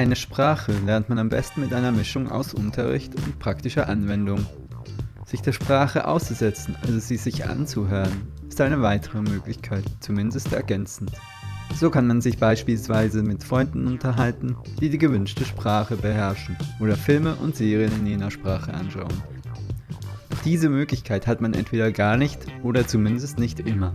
Eine 0.00 0.16
Sprache 0.16 0.72
lernt 0.86 1.10
man 1.10 1.18
am 1.18 1.28
besten 1.28 1.60
mit 1.60 1.74
einer 1.74 1.92
Mischung 1.92 2.30
aus 2.30 2.54
Unterricht 2.54 3.14
und 3.16 3.38
praktischer 3.38 3.86
Anwendung. 3.86 4.46
Sich 5.26 5.42
der 5.42 5.52
Sprache 5.52 6.08
auszusetzen, 6.08 6.74
also 6.80 6.98
sie 6.98 7.18
sich 7.18 7.44
anzuhören, 7.44 8.32
ist 8.48 8.62
eine 8.62 8.80
weitere 8.80 9.20
Möglichkeit, 9.20 9.84
zumindest 10.00 10.54
ergänzend. 10.54 11.12
So 11.78 11.90
kann 11.90 12.06
man 12.06 12.22
sich 12.22 12.38
beispielsweise 12.38 13.22
mit 13.22 13.44
Freunden 13.44 13.86
unterhalten, 13.86 14.56
die 14.80 14.88
die 14.88 14.96
gewünschte 14.96 15.44
Sprache 15.44 15.96
beherrschen 15.96 16.56
oder 16.80 16.96
Filme 16.96 17.34
und 17.34 17.54
Serien 17.54 17.92
in 18.00 18.06
jener 18.06 18.30
Sprache 18.30 18.72
anschauen. 18.72 19.22
Diese 20.46 20.70
Möglichkeit 20.70 21.26
hat 21.26 21.42
man 21.42 21.52
entweder 21.52 21.92
gar 21.92 22.16
nicht 22.16 22.46
oder 22.62 22.88
zumindest 22.88 23.38
nicht 23.38 23.60
immer. 23.60 23.94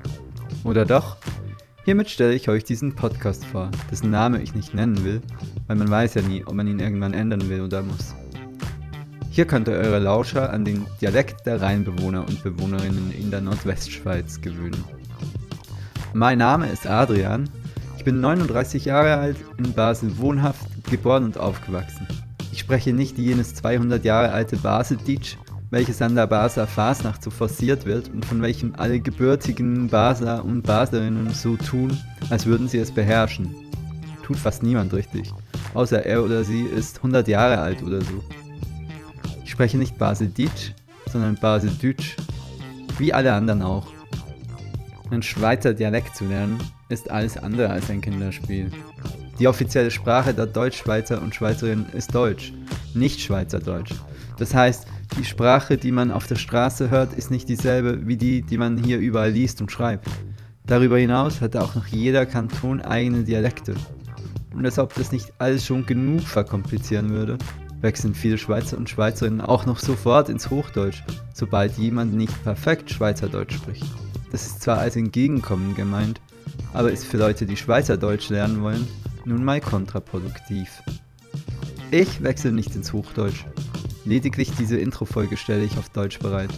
Oder 0.64 0.86
doch? 0.86 1.18
Hiermit 1.86 2.10
stelle 2.10 2.34
ich 2.34 2.50
euch 2.50 2.64
diesen 2.64 2.96
Podcast 2.96 3.46
vor, 3.46 3.72
dessen 3.90 4.12
Name 4.12 4.42
ich 4.42 4.54
nicht 4.54 4.74
nennen 4.74 5.06
will, 5.06 5.22
weil 5.68 5.78
man 5.78 5.90
weiß 5.90 6.16
ja 6.16 6.22
nie, 6.22 6.44
ob 6.46 6.54
man 6.54 6.68
ihn 6.68 6.80
irgendwann 6.80 7.14
ändern 7.14 7.48
will 7.48 7.62
oder 7.62 7.82
muss. 7.82 8.14
Hier 9.30 9.46
könnt 9.46 9.68
ihr 9.68 9.76
eure 9.76 10.00
Lauscher 10.00 10.52
an 10.52 10.66
den 10.66 10.86
Dialekt 11.00 11.46
der 11.46 11.62
Rheinbewohner 11.62 12.28
und 12.28 12.44
Bewohnerinnen 12.44 13.14
in 13.18 13.32
der 13.32 13.42
Nordwestschweiz 13.42 14.42
gewöhnen. 14.42 14.84
Mein 16.14 16.40
Name 16.40 16.68
ist 16.70 16.88
Adrian 16.88 17.50
ich 18.06 18.14
bin 18.14 18.22
39 18.22 18.86
Jahre 18.86 19.16
alt, 19.18 19.38
in 19.58 19.74
Basel 19.74 20.16
wohnhaft, 20.20 20.68
geboren 20.92 21.24
und 21.24 21.40
aufgewachsen. 21.40 22.06
Ich 22.52 22.60
spreche 22.60 22.94
nicht 22.94 23.18
jenes 23.18 23.56
200 23.56 24.06
Jahre 24.06 24.32
alte 24.32 24.58
Baseldeutsch, 24.58 25.38
welches 25.70 26.02
an 26.02 26.16
der 26.16 26.28
Basler 26.28 26.68
Fasnacht 26.68 27.24
so 27.24 27.30
forciert 27.30 27.86
wird 27.86 28.10
und 28.10 28.26
von 28.26 28.42
welchem 28.42 28.74
alle 28.76 29.00
gebürtigen 29.00 29.88
Basler 29.88 30.44
und 30.44 30.62
Baslerinnen 30.62 31.34
so 31.34 31.56
tun, 31.56 31.98
als 32.30 32.46
würden 32.46 32.68
sie 32.68 32.78
es 32.78 32.92
beherrschen. 32.92 33.56
Tut 34.24 34.38
fast 34.38 34.64
niemand 34.64 34.94
richtig, 34.94 35.32
außer 35.74 36.06
er 36.06 36.24
oder 36.24 36.44
sie 36.44 36.64
ist 36.64 36.98
100 36.98 37.28
Jahre 37.28 37.60
alt 37.60 37.84
oder 37.84 38.02
so. 38.02 38.24
Ich 39.44 39.52
spreche 39.52 39.78
nicht 39.78 39.98
Baseldeutsch, 39.98 40.72
sondern 41.12 41.36
Baseldeutsch, 41.36 42.16
wie 42.98 43.14
alle 43.14 43.34
anderen 43.34 43.62
auch. 43.62 43.88
Einen 45.12 45.24
Schweizer 45.24 45.74
Dialekt 45.74 46.16
zu 46.16 46.26
lernen, 46.26 46.58
ist 46.90 47.10
alles 47.10 47.38
andere 47.38 47.70
als 47.70 47.90
ein 47.90 48.02
Kinderspiel. 48.02 48.72
Die 49.40 49.48
offizielle 49.48 49.92
Sprache 49.92 50.34
der 50.34 50.46
Deutschschweizer 50.46 51.22
und 51.22 51.36
Schweizerinnen 51.36 51.88
ist 51.94 52.16
Deutsch, 52.16 52.54
nicht 52.94 53.20
Schweizerdeutsch. 53.20 53.94
Das 54.38 54.54
heißt, 54.54 54.86
die 55.18 55.26
Sprache, 55.26 55.78
die 55.78 55.92
man 55.92 56.12
auf 56.12 56.28
der 56.28 56.36
Straße 56.36 56.90
hört, 56.90 57.14
ist 57.14 57.32
nicht 57.32 57.48
dieselbe 57.48 58.08
wie 58.08 58.18
die, 58.18 58.42
die 58.42 58.58
man 58.58 58.78
hier 58.78 59.00
überall 59.00 59.32
liest 59.32 59.62
und 59.62 59.72
schreibt. 59.72 60.08
Darüber 60.66 60.98
hinaus 60.98 61.42
hat 61.42 61.56
auch 61.56 61.76
noch 61.76 61.88
jeder 61.88 62.26
Kanton 62.26 62.82
eigene 62.82 63.24
Dialekte. 63.24 63.76
Und 64.54 64.66
als 64.66 64.80
ob 64.80 64.94
das 64.96 65.12
nicht 65.12 65.34
alles 65.38 65.66
schon 65.66 65.86
genug 65.86 66.22
verkomplizieren 66.22 67.10
würde, 67.10 67.38
wechseln 67.82 68.16
viele 68.16 68.38
Schweizer 68.38 68.78
und 68.78 68.90
Schweizerinnen 68.90 69.42
auch 69.42 69.66
noch 69.66 69.80
sofort 69.80 70.30
ins 70.30 70.50
Hochdeutsch, 70.50 71.04
sobald 71.34 71.78
jemand 71.78 72.14
nicht 72.14 72.44
perfekt 72.44 72.90
Schweizerdeutsch 72.90 73.56
spricht. 73.56 73.86
Das 74.32 74.46
ist 74.46 74.62
zwar 74.62 74.80
als 74.80 74.96
Entgegenkommen 74.96 75.76
gemeint, 75.76 76.20
aber 76.74 76.92
ist 76.92 77.06
für 77.06 77.18
Leute, 77.18 77.46
die 77.46 77.58
Schweizerdeutsch 77.58 78.30
lernen 78.30 78.62
wollen, 78.62 78.88
nun 79.24 79.44
mal 79.44 79.62
kontraproduktiv. 79.62 80.82
Ich 81.92 82.24
wechsle 82.24 82.52
nicht 82.52 82.76
ins 82.76 82.92
Hochdeutsch. 82.92 83.46
Lediglich 84.06 84.52
diese 84.58 84.78
Intro-Folge 84.78 85.36
stelle 85.36 85.64
ich 85.64 85.78
auf 85.78 85.90
Deutsch 85.90 86.20
bereit. 86.20 86.52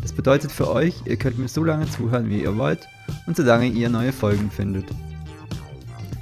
Das 0.00 0.14
bedeutet 0.14 0.50
für 0.50 0.70
euch, 0.70 0.94
ihr 1.04 1.16
könnt 1.16 1.38
mir 1.38 1.48
so 1.48 1.62
lange 1.62 1.88
zuhören, 1.88 2.30
wie 2.30 2.42
ihr 2.42 2.56
wollt 2.56 2.88
und 3.26 3.36
solange 3.36 3.66
ihr 3.66 3.90
neue 3.90 4.12
Folgen 4.12 4.50
findet. 4.50 4.86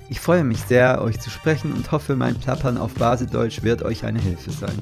Ich 0.09 0.21
freue 0.21 0.43
mich 0.43 0.59
sehr, 0.59 1.01
euch 1.01 1.21
zu 1.21 1.31
sprechen 1.31 1.73
und 1.73 1.93
hoffe, 1.93 2.17
mein 2.17 2.35
Plappern 2.35 2.77
auf 2.77 2.95
Basedeutsch 2.95 3.63
wird 3.63 3.83
euch 3.83 4.05
eine 4.05 4.21
Hilfe 4.21 4.51
sein. 4.51 4.77